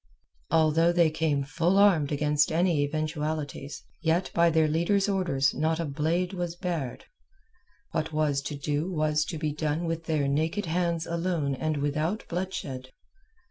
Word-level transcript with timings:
Although 0.49 0.91
they 0.93 1.11
came 1.11 1.43
full 1.43 1.77
armed 1.77 2.11
against 2.11 2.51
any 2.51 2.81
eventualities, 2.81 3.83
yet 4.01 4.31
by 4.33 4.49
their 4.49 4.67
leader's 4.67 5.07
orders 5.07 5.53
not 5.53 5.79
a 5.79 5.85
blade 5.85 6.33
was 6.33 6.55
bared. 6.55 7.05
What 7.91 8.11
was 8.11 8.41
to 8.49 8.55
do 8.55 8.91
was 8.91 9.23
to 9.25 9.37
be 9.37 9.53
done 9.53 9.85
with 9.85 10.05
their 10.05 10.27
naked 10.27 10.65
hands 10.65 11.05
alone 11.05 11.53
and 11.53 11.77
without 11.77 12.27
bloodshed. 12.29 12.89